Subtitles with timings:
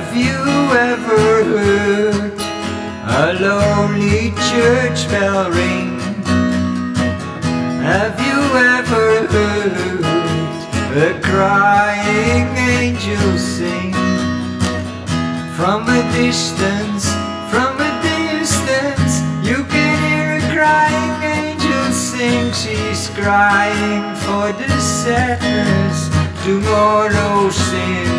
[0.00, 0.40] Have you
[0.78, 2.32] ever heard
[3.04, 6.00] a lonely church bell ring?
[7.84, 8.40] Have you
[8.76, 10.00] ever heard
[10.96, 13.92] a crying angel sing?
[15.54, 17.04] From a distance,
[17.52, 21.14] from a distance, you can hear a crying
[21.44, 22.50] angel sing.
[22.54, 26.08] She's crying for the sadness
[26.42, 28.09] tomorrow sin.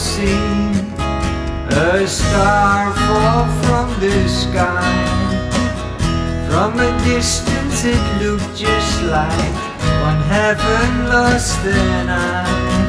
[0.00, 0.72] Seen
[1.68, 4.88] a star fall from the sky?
[6.48, 9.54] From a distance it looked just like
[10.00, 12.80] one heaven lost an eye.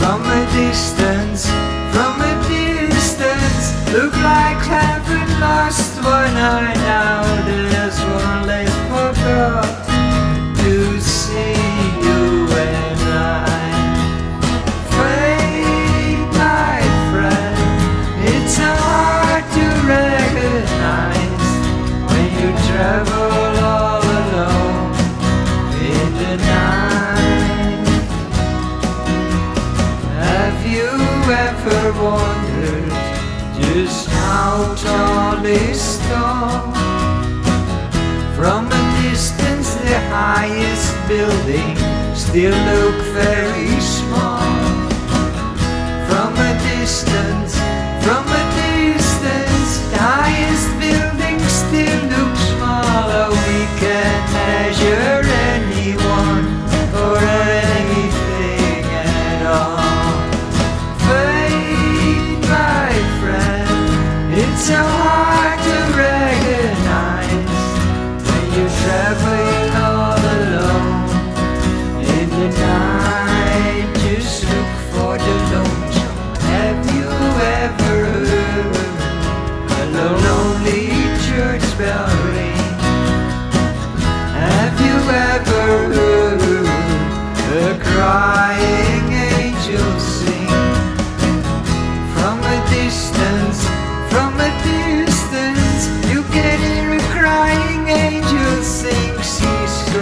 [0.00, 1.44] From a distance,
[1.92, 6.74] from a distance, looked like heaven lost one eye.
[6.88, 8.73] Now there's one left
[31.66, 32.90] ever wondered
[33.56, 36.72] just how tall is tall?
[38.36, 41.76] From a distance, the highest building
[42.14, 44.44] still look very small.
[46.08, 47.53] From a distance,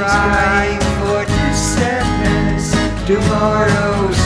[0.02, 1.24] crying for
[1.54, 2.72] sadness
[3.06, 4.21] tomorrow's